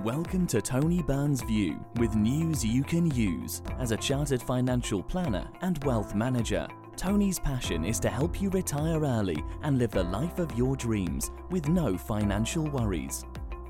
Welcome 0.00 0.48
to 0.48 0.60
Tony 0.60 1.00
Byrne's 1.00 1.42
View 1.42 1.84
with 1.98 2.16
news 2.16 2.64
you 2.64 2.82
can 2.82 3.08
use. 3.12 3.62
As 3.78 3.92
a 3.92 3.96
chartered 3.96 4.42
financial 4.42 5.00
planner 5.00 5.48
and 5.60 5.84
wealth 5.84 6.16
manager, 6.16 6.66
Tony's 6.96 7.38
passion 7.38 7.84
is 7.84 8.00
to 8.00 8.08
help 8.08 8.42
you 8.42 8.50
retire 8.50 9.04
early 9.04 9.44
and 9.62 9.78
live 9.78 9.92
the 9.92 10.02
life 10.02 10.40
of 10.40 10.58
your 10.58 10.74
dreams 10.74 11.30
with 11.50 11.68
no 11.68 11.96
financial 11.96 12.64
worries. 12.64 13.24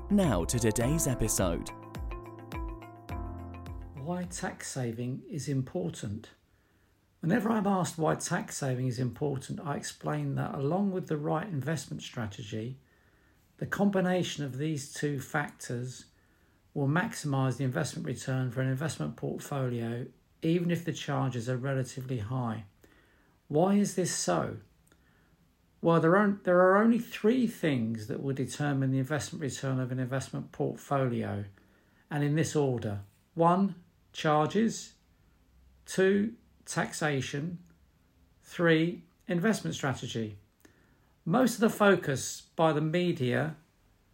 Now 0.09 0.43
to 0.45 0.57
today's 0.57 1.05
episode. 1.05 1.69
Why 4.01 4.23
tax 4.23 4.71
saving 4.71 5.21
is 5.29 5.49
important. 5.49 6.29
Whenever 7.19 7.51
I'm 7.51 7.67
asked 7.67 7.99
why 7.99 8.15
tax 8.15 8.57
saving 8.57 8.87
is 8.87 8.97
important, 8.97 9.59
I 9.63 9.75
explain 9.75 10.33
that 10.35 10.55
along 10.55 10.93
with 10.93 11.07
the 11.07 11.17
right 11.17 11.47
investment 11.47 12.01
strategy, 12.01 12.79
the 13.57 13.67
combination 13.67 14.43
of 14.43 14.57
these 14.57 14.91
two 14.91 15.19
factors 15.19 16.05
will 16.73 16.87
maximise 16.87 17.57
the 17.57 17.63
investment 17.63 18.05
return 18.05 18.51
for 18.51 18.61
an 18.61 18.69
investment 18.69 19.15
portfolio, 19.15 20.05
even 20.41 20.71
if 20.71 20.83
the 20.83 20.93
charges 20.93 21.47
are 21.47 21.57
relatively 21.57 22.19
high. 22.19 22.63
Why 23.47 23.75
is 23.75 23.95
this 23.95 24.13
so? 24.13 24.57
Well, 25.81 25.99
there 25.99 26.15
are, 26.15 26.39
there 26.43 26.59
are 26.59 26.77
only 26.77 26.99
three 26.99 27.45
things 27.45 28.07
that 28.07 28.23
will 28.23 28.33
determine 28.33 28.91
the 28.91 28.99
investment 28.99 29.41
return 29.41 29.79
of 29.79 29.91
an 29.91 29.99
investment 29.99 30.51
portfolio, 30.51 31.43
and 32.09 32.23
in 32.23 32.35
this 32.35 32.55
order 32.55 33.01
one, 33.35 33.75
charges, 34.13 34.93
two, 35.85 36.33
taxation, 36.65 37.57
three, 38.43 39.03
investment 39.27 39.75
strategy. 39.75 40.37
Most 41.25 41.55
of 41.55 41.61
the 41.61 41.69
focus 41.69 42.43
by 42.55 42.73
the 42.73 42.81
media, 42.81 43.55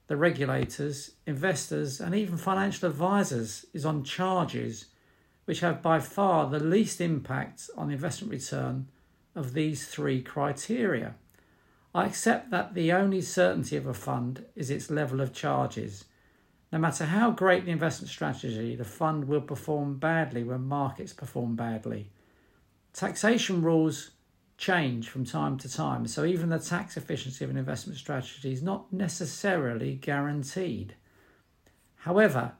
the 0.09 0.17
regulators, 0.17 1.11
investors, 1.27 2.01
and 2.01 2.15
even 2.15 2.35
financial 2.35 2.89
advisors 2.89 3.67
is 3.75 3.85
on 3.85 4.03
charges, 4.03 4.85
which 5.45 5.59
have 5.59 5.83
by 5.83 5.99
far 5.99 6.49
the 6.49 6.59
least 6.59 6.99
impact 6.99 7.69
on 7.77 7.91
investment 7.91 8.33
return 8.33 8.87
of 9.35 9.53
these 9.53 9.87
three 9.87 10.19
criteria. 10.19 11.13
I 11.93 12.07
accept 12.07 12.49
that 12.49 12.73
the 12.73 12.91
only 12.91 13.21
certainty 13.21 13.77
of 13.77 13.85
a 13.85 13.93
fund 13.93 14.45
is 14.55 14.71
its 14.71 14.89
level 14.89 15.21
of 15.21 15.31
charges. 15.31 16.05
No 16.73 16.79
matter 16.79 17.05
how 17.05 17.29
great 17.29 17.65
the 17.65 17.71
investment 17.71 18.09
strategy, 18.09 18.75
the 18.75 18.85
fund 18.85 19.27
will 19.27 19.41
perform 19.41 19.99
badly 19.99 20.43
when 20.43 20.61
markets 20.61 21.13
perform 21.13 21.55
badly. 21.55 22.09
Taxation 22.93 23.61
rules 23.61 24.09
change 24.59 25.07
from 25.07 25.23
time 25.23 25.57
to 25.57 25.71
time, 25.71 26.05
so 26.05 26.25
even 26.25 26.49
the 26.49 26.59
tax 26.59 26.97
efficiency 26.97 27.45
of 27.45 27.49
an 27.49 27.55
investment 27.55 27.97
strategy 27.97 28.51
is 28.51 28.61
not 28.61 28.91
necessarily 28.91 29.95
guaranteed. 29.95 30.95
However, 31.99 32.51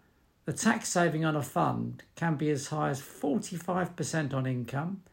the 0.46 0.54
tax 0.54 0.88
saving 0.88 1.26
on 1.26 1.36
a 1.36 1.44
fund 1.44 2.04
can 2.16 2.36
be 2.36 2.50
as 2.52 2.68
high 2.68 2.90
as 2.90 3.02
45% 3.02 4.34
on 4.34 4.46
income, 4.46 5.04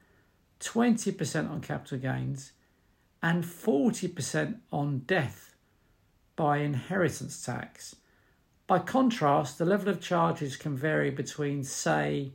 20% 0.60 1.50
on 1.50 1.60
capital 1.60 1.98
gains, 1.98 2.52
and 3.20 3.42
40% 3.42 4.60
on 4.70 5.00
death 5.00 5.56
by 6.36 6.58
inheritance 6.58 7.44
tax. 7.44 7.96
By 8.68 8.78
contrast, 8.78 9.58
the 9.58 9.64
level 9.64 9.88
of 9.88 10.00
charges 10.00 10.56
can 10.56 10.76
vary 10.76 11.10
between, 11.10 11.64
say, 11.64 12.32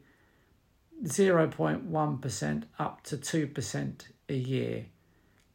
0.1% 1.03 2.63
up 2.77 3.03
to 3.03 3.17
2% 3.17 4.01
a 4.31 4.35
year. 4.35 4.85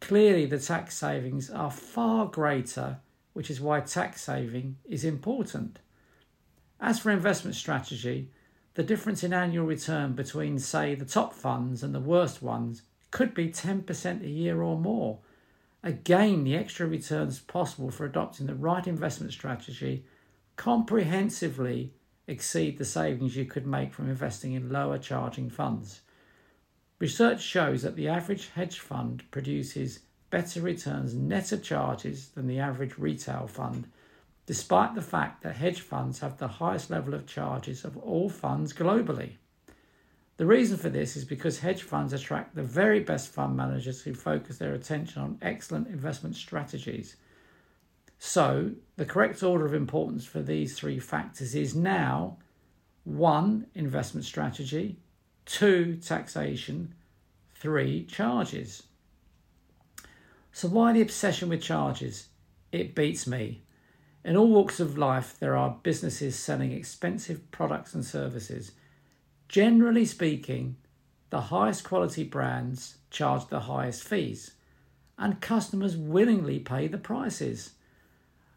Clearly, 0.01 0.47
the 0.47 0.61
tax 0.61 0.97
savings 0.97 1.51
are 1.51 1.71
far 1.71 2.27
greater, 2.27 2.99
which 3.33 3.51
is 3.51 3.61
why 3.61 3.81
tax 3.81 4.23
saving 4.23 4.77
is 4.85 5.05
important. 5.05 5.81
As 6.81 7.01
for 7.01 7.11
investment 7.11 7.57
strategy, 7.57 8.31
the 8.75 8.83
difference 8.83 9.25
in 9.25 9.33
annual 9.33 9.67
return 9.67 10.13
between, 10.13 10.59
say, 10.59 10.95
the 10.95 11.07
top 11.07 11.33
funds 11.33 11.83
and 11.83 11.95
the 11.95 12.01
worst 12.01 12.43
ones 12.43 12.83
could 13.11 13.35
be 13.35 13.49
10% 13.49 14.23
a 14.23 14.29
year 14.29 14.63
or 14.63 14.79
more. 14.79 15.19
Again, 15.83 16.45
the 16.45 16.57
extra 16.57 16.87
returns 16.87 17.41
possible 17.41 17.91
for 17.91 18.05
adopting 18.05 18.47
the 18.47 18.55
right 18.55 18.87
investment 18.87 19.33
strategy 19.33 20.05
comprehensively 20.57 21.93
exceed 22.27 22.77
the 22.77 22.85
savings 22.85 23.37
you 23.37 23.45
could 23.45 23.67
make 23.67 23.95
from 23.95 24.09
investing 24.09 24.53
in 24.53 24.71
lower 24.71 24.99
charging 24.99 25.49
funds. 25.49 26.01
Research 26.99 27.43
shows 27.43 27.83
that 27.83 27.95
the 27.95 28.09
average 28.09 28.49
hedge 28.55 28.79
fund 28.79 29.31
produces 29.31 30.01
better 30.31 30.63
returns 30.63 31.15
net 31.15 31.53
of 31.53 31.63
charges 31.63 32.29
than 32.29 32.47
the 32.47 32.59
average 32.59 32.97
retail 32.97 33.47
fund, 33.47 33.87
despite 34.47 34.95
the 34.95 35.03
fact 35.03 35.43
that 35.43 35.57
hedge 35.57 35.81
funds 35.81 36.21
have 36.21 36.39
the 36.39 36.49
highest 36.49 36.91
level 36.91 37.13
of 37.13 37.27
charges 37.27 37.85
of 37.85 37.97
all 37.99 38.31
funds 38.31 38.73
globally. 38.73 39.33
The 40.39 40.47
reason 40.47 40.79
for 40.79 40.89
this 40.89 41.17
is 41.17 41.25
because 41.25 41.59
hedge 41.59 41.83
funds 41.83 42.13
attract 42.13 42.55
the 42.55 42.63
very 42.63 43.01
best 43.01 43.29
fund 43.29 43.57
managers 43.57 44.03
who 44.03 44.15
focus 44.15 44.59
their 44.59 44.75
attention 44.75 45.23
on 45.23 45.39
excellent 45.43 45.89
investment 45.89 46.35
strategies. 46.35 47.17
So, 48.19 48.73
the 48.97 49.05
correct 49.05 49.43
order 49.43 49.67
of 49.67 49.75
importance 49.75 50.25
for 50.25 50.41
these 50.41 50.79
three 50.79 50.99
factors 50.99 51.55
is 51.55 51.75
now 51.75 52.39
one, 53.05 53.67
investment 53.75 54.25
strategy, 54.25 54.99
two, 55.47 55.97
taxation, 55.97 56.93
three, 57.55 58.05
charges. 58.05 58.83
So, 60.53 60.69
why 60.69 60.93
the 60.93 61.03
obsession 61.03 61.49
with 61.49 61.63
charges? 61.63 62.29
It 62.73 62.95
beats 62.95 63.27
me. 63.27 63.63
In 64.25 64.37
all 64.37 64.49
walks 64.49 64.81
of 64.81 64.99
life, 64.99 65.37
there 65.39 65.57
are 65.57 65.79
businesses 65.83 66.37
selling 66.37 66.73
expensive 66.73 67.51
products 67.53 67.95
and 67.95 68.05
services. 68.05 68.73
Generally 69.49 70.07
speaking, 70.07 70.77
the 71.31 71.43
highest 71.43 71.85
quality 71.85 72.25
brands 72.25 72.99
charge 73.11 73.47
the 73.47 73.61
highest 73.61 74.03
fees, 74.03 74.53
and 75.17 75.41
customers 75.41 75.97
willingly 75.97 76.59
pay 76.59 76.89
the 76.89 76.99
prices. 76.99 77.75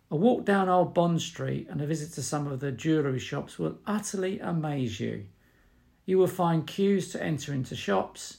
A 0.09 0.15
walk 0.15 0.43
down 0.43 0.69
Old 0.69 0.95
Bond 0.95 1.21
Street 1.21 1.67
and 1.69 1.81
a 1.81 1.85
visit 1.85 2.13
to 2.13 2.23
some 2.23 2.47
of 2.47 2.59
the 2.59 2.71
jewellery 2.71 3.19
shops 3.19 3.59
will 3.59 3.77
utterly 3.85 4.39
amaze 4.39 4.99
you. 4.99 5.25
You 6.09 6.17
will 6.17 6.25
find 6.25 6.65
queues 6.65 7.11
to 7.11 7.21
enter 7.21 7.53
into 7.53 7.75
shops, 7.75 8.37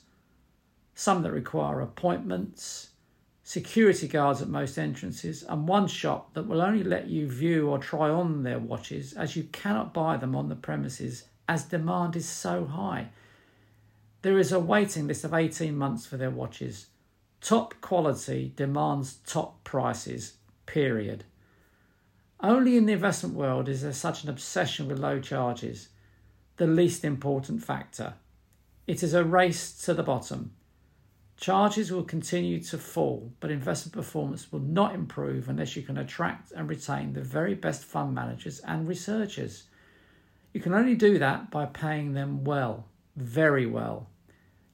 some 0.97 1.23
that 1.23 1.31
require 1.31 1.81
appointments, 1.81 2.91
security 3.45 4.09
guards 4.09 4.43
at 4.43 4.49
most 4.49 4.77
entrances, 4.77 5.45
and 5.45 5.69
one 5.69 5.87
shop 5.87 6.35
that 6.35 6.49
will 6.49 6.63
only 6.63 6.83
let 6.83 7.07
you 7.07 7.29
view 7.31 7.69
or 7.69 7.79
try 7.79 8.11
on 8.11 8.43
their 8.43 8.59
watches 8.59 9.13
as 9.13 9.37
you 9.37 9.45
cannot 9.53 9.95
buy 9.95 10.17
them 10.17 10.35
on 10.35 10.49
the 10.49 10.57
premises 10.57 11.29
as 11.49 11.63
demand 11.63 12.17
is 12.17 12.29
so 12.29 12.65
high. 12.65 13.11
There 14.23 14.41
is 14.41 14.51
a 14.51 14.59
waiting 14.59 15.07
list 15.07 15.23
of 15.23 15.33
18 15.33 15.77
months 15.77 16.05
for 16.07 16.17
their 16.17 16.29
watches. 16.29 16.87
Top 17.41 17.81
quality 17.81 18.53
demands 18.57 19.19
top 19.25 19.63
prices, 19.63 20.33
period. 20.67 21.23
Only 22.41 22.77
in 22.77 22.87
the 22.87 22.95
investment 22.95 23.37
world 23.37 23.69
is 23.69 23.83
there 23.83 23.93
such 23.93 24.25
an 24.25 24.29
obsession 24.29 24.89
with 24.89 24.99
low 24.99 25.21
charges, 25.21 25.91
the 26.61 26.67
least 26.67 27.07
important 27.07 27.65
factor. 27.65 28.13
It 28.87 29.03
is 29.03 29.15
a 29.15 29.25
race 29.25 29.73
to 29.87 29.95
the 29.95 30.03
bottom. 30.03 30.53
Charges 31.39 31.91
will 31.91 32.05
continue 32.05 32.61
to 32.65 32.77
fall, 32.77 33.33
but 33.41 33.51
investment 33.51 33.95
performance 33.95 34.53
will 34.53 34.61
not 34.61 34.95
improve 34.95 35.49
unless 35.49 35.75
you 35.75 35.81
can 35.81 35.97
attract 35.97 36.53
and 36.53 36.69
retain 36.69 37.15
the 37.15 37.23
very 37.23 37.55
best 37.55 37.83
fund 37.83 38.15
managers 38.15 38.61
and 38.61 38.87
researchers. 38.87 39.69
You 40.53 40.61
can 40.61 40.75
only 40.75 40.95
do 40.95 41.19
that 41.19 41.51
by 41.51 41.65
paying 41.65 42.13
them 42.13 42.45
well, 42.45 42.85
very 43.17 43.65
well. 43.65 44.11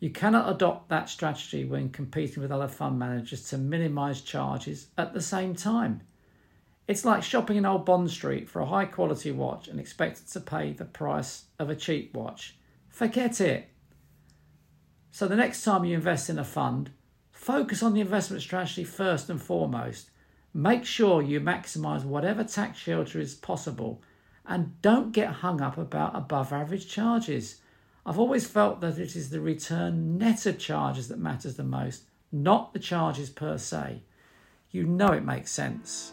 You 0.00 0.10
cannot 0.10 0.52
adopt 0.52 0.88
that 0.88 1.08
strategy 1.08 1.64
when 1.64 1.90
competing 1.90 2.42
with 2.42 2.50
other 2.50 2.66
fund 2.66 2.98
managers 2.98 3.48
to 3.50 3.58
minimize 3.58 4.22
charges 4.22 4.88
at 4.98 5.14
the 5.14 5.22
same 5.22 5.54
time. 5.54 6.00
It's 6.88 7.04
like 7.04 7.22
shopping 7.22 7.56
in 7.56 7.66
Old 7.66 7.84
Bond 7.84 8.10
Street 8.10 8.48
for 8.48 8.60
a 8.60 8.66
high 8.66 8.84
quality 8.84 9.32
watch 9.32 9.66
and 9.66 9.80
expected 9.80 10.28
to 10.28 10.40
pay 10.40 10.72
the 10.72 10.84
price 10.84 11.46
of 11.58 11.68
a 11.68 11.74
cheap 11.74 12.14
watch. 12.14 12.56
Forget 12.88 13.40
it. 13.40 13.68
So, 15.10 15.26
the 15.26 15.36
next 15.36 15.64
time 15.64 15.84
you 15.84 15.94
invest 15.94 16.30
in 16.30 16.38
a 16.38 16.44
fund, 16.44 16.90
focus 17.32 17.82
on 17.82 17.94
the 17.94 18.00
investment 18.00 18.42
strategy 18.42 18.84
first 18.84 19.28
and 19.28 19.42
foremost. 19.42 20.10
Make 20.54 20.84
sure 20.84 21.22
you 21.22 21.40
maximize 21.40 22.04
whatever 22.04 22.44
tax 22.44 22.78
shelter 22.78 23.18
is 23.18 23.34
possible 23.34 24.02
and 24.46 24.80
don't 24.80 25.12
get 25.12 25.28
hung 25.28 25.60
up 25.60 25.76
about 25.76 26.16
above 26.16 26.52
average 26.52 26.88
charges. 26.88 27.60
I've 28.04 28.18
always 28.18 28.46
felt 28.46 28.80
that 28.80 28.98
it 28.98 29.16
is 29.16 29.30
the 29.30 29.40
return 29.40 30.18
net 30.18 30.46
of 30.46 30.58
charges 30.58 31.08
that 31.08 31.18
matters 31.18 31.56
the 31.56 31.64
most, 31.64 32.04
not 32.30 32.72
the 32.72 32.78
charges 32.78 33.28
per 33.28 33.58
se. 33.58 34.02
You 34.70 34.84
know 34.84 35.08
it 35.08 35.24
makes 35.24 35.50
sense. 35.50 36.12